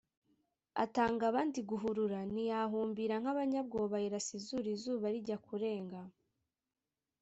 [0.83, 5.99] atanga abandi guhurura ntiyahumbira nk’abanyabwoba, ayirasa izuru izuba rijya kurenga,